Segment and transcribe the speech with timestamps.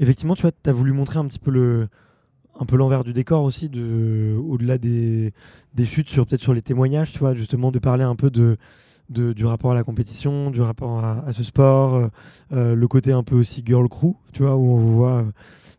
[0.00, 1.88] Effectivement, tu vois, as voulu montrer un petit peu le
[2.58, 5.32] un peu l'envers du décor aussi, de, au-delà des,
[5.74, 8.56] des chutes, sur peut-être sur les témoignages, tu vois, justement de parler un peu de,
[9.10, 12.08] de du rapport à la compétition, du rapport à, ce sport, euh,
[12.52, 15.32] euh, le côté un peu aussi girl crew, tu vois, où on vous voit euh,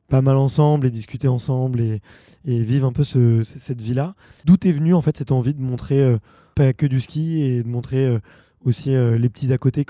[0.08, 2.02] pas mal ensemble et discuter ensemble et,
[2.46, 4.16] et vivre un peu ce, cette vie-là.
[4.46, 6.18] D'où est venue en fait cette envie de montrer
[6.56, 8.18] pas que du ski et de montrer
[8.66, 9.86] aussi les petits à côté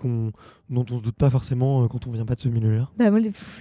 [0.69, 3.05] dont on se doute pas forcément euh, quand on vient pas de ce milieu-là bah,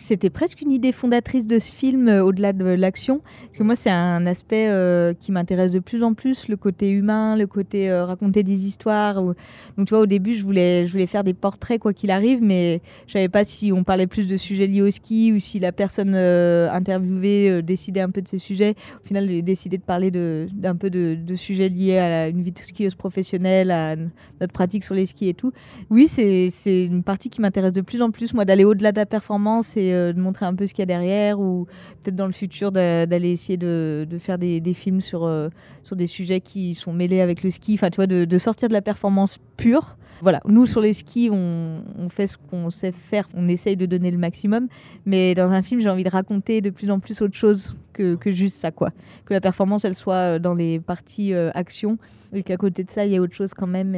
[0.03, 3.21] C'était presque une idée fondatrice de ce film euh, au-delà de l'action.
[3.47, 6.91] Parce que moi, c'est un aspect euh, qui m'intéresse de plus en plus, le côté
[6.91, 9.23] humain, le côté raconter des histoires.
[9.23, 12.43] Donc, tu vois, au début, je voulais, je voulais faire des portraits, quoi qu'il arrive,
[12.43, 15.59] mais je savais pas si on parlait plus de sujets liés au ski ou si
[15.59, 18.75] la personne interviewée décidait un peu de ces sujets.
[19.03, 22.53] Au final, j'ai décidé de parler d'un peu de, de, sujets liés à une vie
[22.53, 23.97] de skieuse professionnelle, à
[24.41, 25.53] notre pratique sur les skis et tout.
[25.91, 29.07] Oui, c'est une partie qui m'intéresse de plus en plus, moi, d'aller au-delà de la
[29.07, 31.67] performance et euh, de montrer un peu ce qu'il y a derrière, ou
[32.03, 35.49] peut-être dans le futur d'aller essayer de, de, faire des, des films sur, euh,
[35.83, 38.75] sur des sujets qui sont mêlés avec le ski, enfin, tu vois, de, sortir de
[38.75, 39.97] la performance pure.
[40.23, 44.11] Voilà, nous sur les skis, on, fait ce qu'on sait faire, on essaye de donner
[44.11, 44.67] le maximum,
[45.05, 48.15] mais dans un film, j'ai envie de raconter de plus en plus autre chose que,
[48.15, 48.93] que, juste ça, quoi.
[49.27, 51.99] Que la performance, elle soit dans les parties euh, action,
[52.33, 53.95] et qu'à côté de ça, il y a autre chose quand même,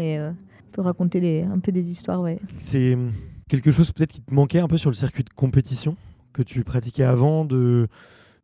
[0.68, 2.20] peut raconter un peu des histoires.
[2.20, 2.38] Ouais.
[2.58, 3.12] C'est hum,
[3.48, 5.96] quelque chose peut-être qui te manquait un peu sur le circuit de compétition
[6.32, 7.88] que tu pratiquais avant, de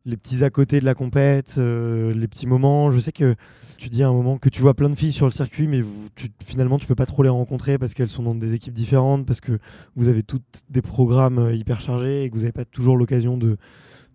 [0.05, 2.91] les petits à côté de la compète, euh, les petits moments.
[2.91, 3.35] Je sais que
[3.77, 5.81] tu dis à un moment que tu vois plein de filles sur le circuit, mais
[6.15, 9.25] tu, finalement tu peux pas trop les rencontrer parce qu'elles sont dans des équipes différentes,
[9.25, 9.59] parce que
[9.95, 13.37] vous avez toutes des programmes euh, hyper chargés et que vous n'avez pas toujours l'occasion
[13.37, 13.57] de,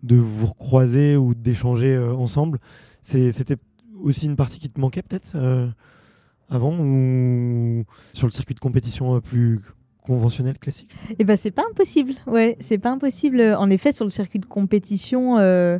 [0.03, 2.59] de vous recroiser ou d'échanger euh, ensemble.
[3.01, 3.57] C'était
[4.01, 5.35] aussi une partie qui te manquait peut-être
[6.51, 9.59] avant ou sur le circuit de compétition euh, plus
[10.03, 12.13] conventionnel, classique Eh ben, c'est pas impossible.
[12.27, 13.41] Ouais, c'est pas impossible.
[13.57, 15.79] En effet, sur le circuit de compétition, euh,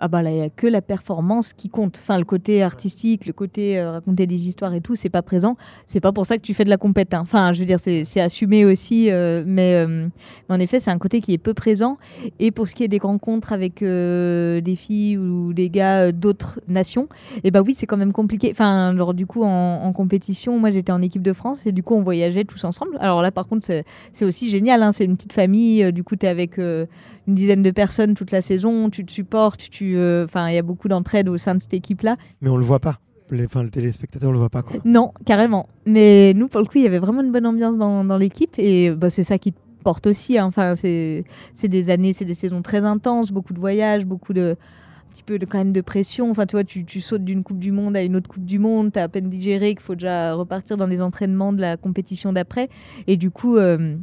[0.00, 1.98] ah bah là, il n'y a que la performance qui compte.
[2.02, 5.56] Enfin, le côté artistique, le côté euh, raconter des histoires et tout, c'est pas présent.
[5.86, 7.14] C'est pas pour ça que tu fais de la compète.
[7.14, 7.20] Hein.
[7.22, 10.08] Enfin, je veux dire, c'est assumé aussi, euh, mais, euh,
[10.48, 11.98] mais, en effet, c'est un côté qui est peu présent.
[12.38, 17.08] Et pour ce qui est des rencontres avec des filles ou des gars d'autres nations,
[17.36, 18.50] et eh bah oui, c'est quand même compliqué.
[18.50, 21.82] Enfin, genre, du coup, en, en compétition, moi, j'étais en équipe de France et du
[21.82, 22.96] coup, on voyageait tous ensemble.
[23.00, 23.66] Alors là, par contre,
[24.12, 24.82] c'est aussi génial.
[24.82, 24.92] Hein.
[24.92, 25.92] C'est une petite famille.
[25.92, 29.70] du coup, tu es avec une dizaine de personnes toute la saison, tu te supportes,
[29.70, 32.16] tu, euh, enfin, il y a beaucoup d'entraide au sein de cette équipe-là.
[32.40, 32.98] Mais on le voit pas.
[33.30, 34.62] Les, le téléspectateur le voit pas.
[34.62, 34.76] Quoi.
[34.84, 35.68] Non, carrément.
[35.86, 38.54] Mais nous, pour le coup, il y avait vraiment une bonne ambiance dans, dans l'équipe
[38.58, 40.38] et bah, c'est ça qui te porte aussi.
[40.38, 40.46] Hein.
[40.46, 41.24] Enfin, c'est
[41.62, 45.38] des années, c'est des saisons très intenses, beaucoup de voyages, beaucoup de un petit peu
[45.38, 46.30] de, quand même de pression.
[46.30, 48.58] Enfin, tu vois, tu, tu sautes d'une Coupe du Monde à une autre Coupe du
[48.58, 51.76] Monde, tu as à peine digéré qu'il faut déjà repartir dans les entraînements de la
[51.76, 52.68] compétition d'après.
[53.06, 53.96] Et du coup, euh,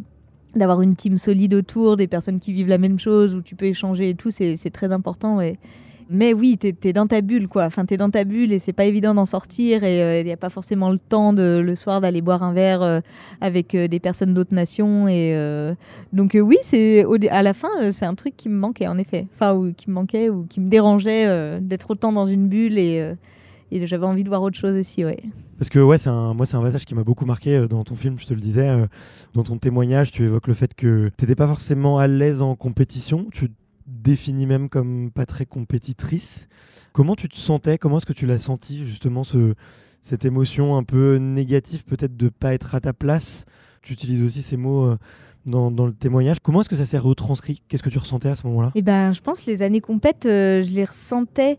[0.55, 3.65] d'avoir une team solide autour, des personnes qui vivent la même chose, où tu peux
[3.65, 5.39] échanger et tout, c'est très important.
[6.13, 7.63] Mais oui, tu es, dans ta bulle, quoi.
[7.63, 9.85] Enfin, tu es dans ta bulle et c'est pas évident d'en sortir.
[9.85, 12.81] Et il n'y a pas forcément le temps de, le soir d'aller boire un verre
[12.81, 12.99] euh,
[13.39, 15.07] avec euh, des personnes d'autres nations.
[15.07, 15.73] Et euh,
[16.11, 19.27] donc, oui, c'est à la fin, c'est un truc qui me manquait, en effet.
[19.35, 23.13] Enfin, ou qui me manquait ou qui me dérangeait d'être autant dans une bulle et
[23.71, 25.17] et j'avais envie de voir autre chose aussi, ouais.
[25.57, 27.83] Parce que ouais, c'est un, moi c'est un passage qui m'a beaucoup marqué euh, dans
[27.83, 28.87] ton film, je te le disais, euh,
[29.33, 32.55] dans ton témoignage, tu évoques le fait que tu n'étais pas forcément à l'aise en
[32.55, 33.53] compétition, tu te
[33.87, 36.47] définis même comme pas très compétitrice.
[36.91, 37.77] Comment tu te sentais?
[37.77, 39.53] Comment est-ce que tu l'as senti justement ce,
[40.01, 43.45] cette émotion un peu négative, peut-être de pas être à ta place?
[43.81, 44.83] Tu utilises aussi ces mots.
[44.83, 44.97] Euh,
[45.47, 46.37] dans, dans, le témoignage.
[46.39, 47.63] Comment est-ce que ça s'est retranscrit?
[47.67, 48.71] Qu'est-ce que tu ressentais à ce moment-là?
[48.75, 51.57] Eh ben, je pense les années compètes, je les ressentais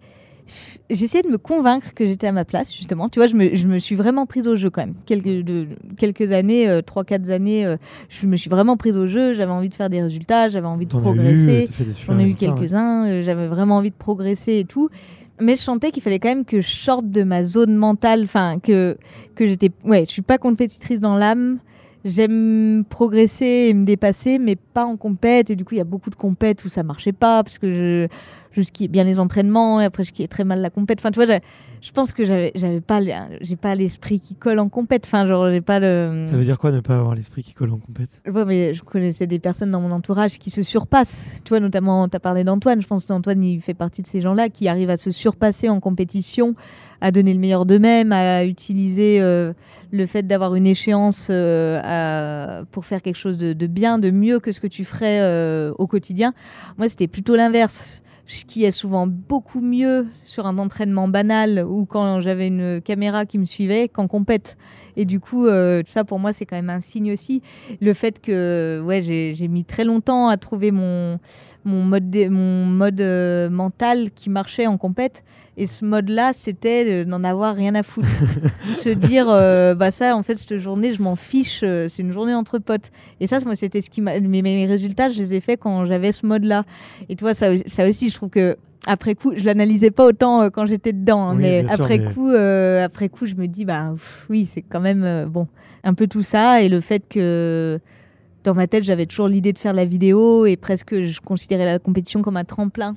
[0.90, 3.08] j'essayais de me convaincre que j'étais à ma place, justement.
[3.08, 4.94] Tu vois, je me, je me, suis vraiment prise au jeu quand même.
[5.06, 5.66] Quelques, de,
[5.96, 7.76] quelques années, euh, 3-4 années, euh,
[8.08, 9.32] je me suis vraiment prise au jeu.
[9.32, 11.66] J'avais envie de faire des résultats, j'avais envie de progresser.
[12.06, 14.88] J'en ai eu quelques-uns, euh, j'avais vraiment envie de progresser et tout.
[15.40, 18.58] Mais je sentais qu'il fallait quand même que je sorte de ma zone mentale, enfin,
[18.62, 18.96] que,
[19.34, 19.70] que j'étais.
[19.84, 21.58] Ouais, je suis pas compétitrice dans l'âme.
[22.04, 25.50] J'aime progresser et me dépasser, mais pas en compète.
[25.50, 27.72] Et du coup, il y a beaucoup de compètes où ça marchait pas parce que
[27.72, 28.08] je
[28.52, 31.00] je skiais bien les entraînements et après je skiais très mal la compète.
[31.00, 31.38] Enfin, tu vois,
[31.82, 33.00] je pense que j'avais, j'avais pas,
[33.40, 35.04] j'ai pas l'esprit qui colle en compète.
[35.04, 36.24] Enfin, genre, j'ai pas le.
[36.26, 38.22] Ça veut dire quoi ne pas avoir l'esprit qui colle en compète?
[38.32, 41.40] Ouais, mais je connaissais des personnes dans mon entourage qui se surpassent.
[41.44, 42.80] Tu vois, notamment, tu as parlé d'Antoine.
[42.80, 45.80] Je pense qu'Antoine, il fait partie de ces gens-là qui arrivent à se surpasser en
[45.80, 46.54] compétition,
[47.00, 49.52] à donner le meilleur d'eux-mêmes, à utiliser euh,
[49.90, 54.52] le fait d'avoir une échéance euh, pour faire quelque chose de, bien, de mieux que
[54.52, 56.32] ce que tu ferais euh, au quotidien.
[56.78, 61.84] Moi, c'était plutôt l'inverse ce qui est souvent beaucoup mieux sur un entraînement banal ou
[61.84, 64.56] quand j'avais une caméra qui me suivait qu'en compète.
[64.96, 67.42] Et du coup, euh, ça pour moi, c'est quand même un signe aussi.
[67.80, 71.18] Le fait que ouais, j'ai mis très longtemps à trouver mon,
[71.64, 75.24] mon mode, mon mode euh, mental qui marchait en compète.
[75.58, 78.08] Et ce mode-là, c'était d'en avoir rien à foutre.
[78.72, 82.32] Se dire, euh, bah ça, en fait, cette journée, je m'en fiche, c'est une journée
[82.32, 82.90] entre potes.
[83.20, 84.18] Et ça, moi, c'était ce qui m'a.
[84.18, 86.64] Mes, mes, résultats, je les ai faits quand j'avais ce mode-là.
[87.10, 88.56] Et tu vois, ça, ça aussi, je trouve que
[88.86, 92.84] après coup, je l'analysais pas autant euh, quand j'étais dedans, hein, mais après coup, euh,
[92.84, 93.94] après coup, je me dis bah
[94.28, 95.46] oui, c'est quand même euh, bon,
[95.84, 97.78] un peu tout ça et le fait que
[98.44, 101.78] dans ma tête, j'avais toujours l'idée de faire la vidéo et presque je considérais la
[101.78, 102.96] compétition comme un tremplin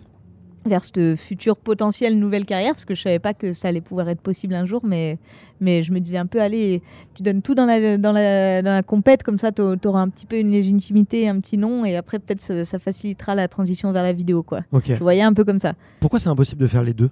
[0.65, 4.09] vers cette future potentielle nouvelle carrière, parce que je savais pas que ça allait pouvoir
[4.09, 5.17] être possible un jour, mais,
[5.59, 6.81] mais je me disais un peu, allez,
[7.13, 10.09] tu donnes tout dans la, dans la, dans la compète, comme ça tu auras un
[10.09, 13.91] petit peu une légitimité, un petit nom, et après peut-être ça, ça, facilitera la transition
[13.91, 14.43] vers la vidéo.
[14.43, 14.61] Quoi.
[14.83, 15.73] Je voyais un peu comme ça.
[15.99, 17.09] Pourquoi c'est impossible de faire les deux?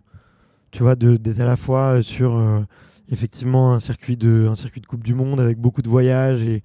[0.73, 2.35] Tu vois, d'être à la fois sur...
[2.35, 2.59] Euh,
[3.11, 6.63] effectivement un circuit de un circuit de Coupe du Monde avec beaucoup de voyages et,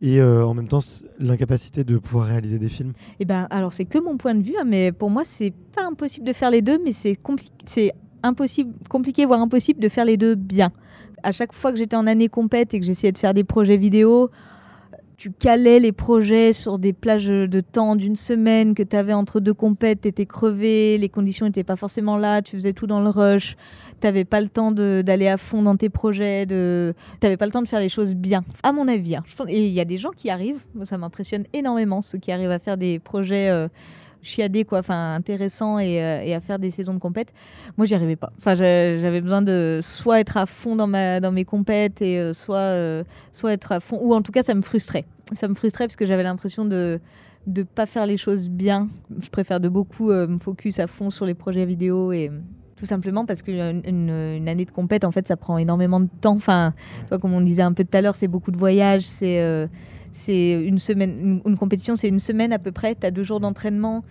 [0.00, 0.80] et euh, en même temps
[1.18, 2.94] l'incapacité de pouvoir réaliser des films.
[3.20, 5.84] Eh ben alors c'est que mon point de vue, hein, mais pour moi c'est pas
[5.84, 7.18] impossible de faire les deux, mais c'est
[7.66, 7.92] c'est
[8.22, 10.72] impossible, compliqué voire impossible de faire les deux bien.
[11.22, 13.76] À chaque fois que j'étais en année compète et que j'essayais de faire des projets
[13.76, 14.30] vidéo,
[15.16, 19.40] tu calais les projets sur des plages de temps d'une semaine que tu avais entre
[19.40, 23.00] deux compètes, tu étais crevé, les conditions n'étaient pas forcément là, tu faisais tout dans
[23.00, 23.56] le rush,
[24.00, 26.94] tu n'avais pas le temps d'aller à fond dans tes projets, de...
[27.20, 29.16] tu n'avais pas le temps de faire les choses bien, à mon avis.
[29.16, 29.24] Hein.
[29.48, 32.58] Et il y a des gens qui arrivent, ça m'impressionne énormément, ceux qui arrivent à
[32.58, 33.48] faire des projets...
[33.48, 33.68] Euh,
[34.24, 37.32] chiadé quoi enfin intéressant et, euh, et, à faire des saisons de compète.
[37.76, 38.32] Moi j'y arrivais pas.
[38.38, 42.32] Enfin j'avais besoin de soit être à fond dans ma dans mes compètes et euh,
[42.32, 45.04] soit euh, soit être à fond ou en tout cas ça me frustrait.
[45.32, 47.00] Ça me frustrait parce que j'avais l'impression de
[47.46, 48.88] de pas faire les choses bien.
[49.20, 52.30] Je préfère de beaucoup me focus à fond sur les projets vidéo et
[52.76, 56.36] tout simplement parce qu'une une, année de compète en fait ça prend énormément de temps.
[56.36, 56.72] Enfin
[57.08, 59.68] toi comme on disait un peu tout à l'heure c'est beaucoup de voyages c'est
[60.14, 62.94] c'est une semaine, une, compétition, c'est une semaine à peu près.
[62.94, 64.04] Tu as deux jours d'entraînement,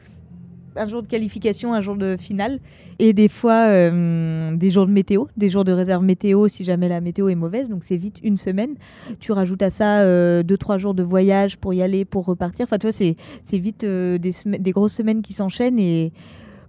[0.75, 2.59] un jour de qualification, un jour de finale,
[3.00, 6.89] et des fois euh, des jours de météo, des jours de réserve météo si jamais
[6.89, 7.69] la météo est mauvaise.
[7.69, 8.75] Donc c'est vite une semaine.
[9.21, 12.65] Tu rajoutes à ça euh, deux trois jours de voyage pour y aller, pour repartir.
[12.65, 16.11] Enfin, tu vois, c'est vite euh, des, des grosses semaines qui s'enchaînent et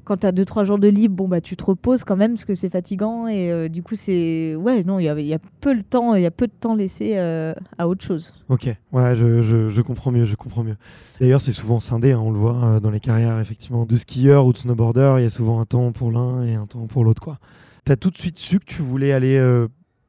[0.04, 2.44] quand tu as 2-3 jours de libre, bon, bah, tu te reposes quand même parce
[2.44, 3.26] que c'est fatigant.
[3.26, 4.54] Et euh, du coup, c'est.
[4.54, 6.74] Ouais, non, il y a, y a, peu, le temps, y a peu de temps
[6.74, 8.32] laissé euh, à autre chose.
[8.48, 10.76] Ok, ouais, je, je, comprends mieux, je comprends mieux.
[11.20, 14.46] D'ailleurs, c'est souvent scindé, hein, on le voit euh, dans les carrières effectivement de skieurs
[14.46, 15.18] ou de snowboarders.
[15.18, 17.22] Il y a souvent un temps pour l'un et un temps pour l'autre.
[17.22, 17.38] quoi.
[17.84, 19.38] Tu as tout de suite su que tu voulais aller.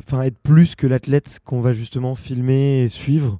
[0.03, 3.39] Enfin, être plus que l'athlète qu'on va justement filmer et suivre.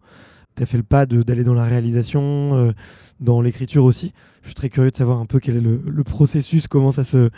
[0.60, 2.74] As fait le pas d'aller dans la réalisation,
[3.20, 4.14] dans l'écriture aussi.
[4.42, 7.30] Je suis très curieux de savoir un peu quel est le, processus, comment ça, se,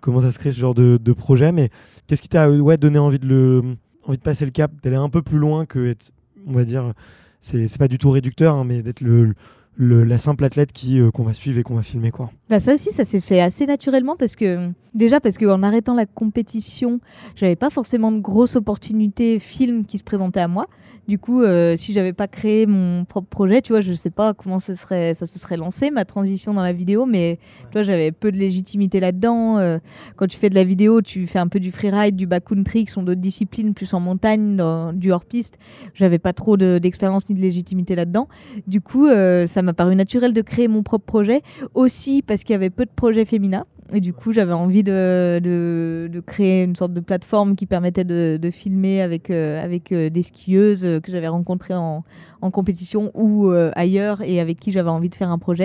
[0.00, 1.52] comment ça se crée ce genre de, projet.
[1.52, 1.70] Mais
[2.06, 3.62] qu'est-ce qui t'a ouais, donné envie de, le,
[4.04, 6.12] envie de passer le cap, d'aller un peu plus loin que être,
[6.46, 6.92] on va dire,
[7.40, 9.34] c'est pas du tout réducteur, hein, mais d'être le,
[9.78, 12.30] la simple athlète qui euh, qu'on va suivre et qu'on va filmer quoi.
[12.48, 16.06] Bah ça aussi ça s'est fait assez naturellement parce que déjà parce qu'en arrêtant la
[16.06, 17.00] compétition,
[17.36, 20.66] j'avais pas forcément de grosses opportunités films qui se présentaient à moi.
[21.08, 24.34] Du coup, euh, si j'avais pas créé mon propre projet, tu vois, je sais pas
[24.34, 27.82] comment ça, serait, ça se serait lancé, ma transition dans la vidéo, mais tu vois,
[27.82, 29.58] j'avais peu de légitimité là-dedans.
[29.58, 29.78] Euh,
[30.14, 32.92] quand tu fais de la vidéo, tu fais un peu du freeride, du backcountry, qui
[32.92, 34.62] sont d'autres disciplines, plus en montagne,
[34.94, 35.58] du hors-piste.
[35.94, 38.28] J'avais pas trop d'expérience ni de légitimité là-dedans.
[38.68, 41.42] Du coup, euh, m'a paru naturel de créer mon propre projet,
[41.74, 43.64] aussi parce qu'il y avait peu de projets féminins.
[43.94, 49.02] Et du coup, j'avais envie de, créer une sorte de plateforme qui permettait de, filmer
[49.02, 52.02] avec, euh, euh, des skieuses que j'avais rencontrées en,
[52.40, 55.64] en compétition ou euh, ailleurs et avec qui j'avais envie de faire un projet.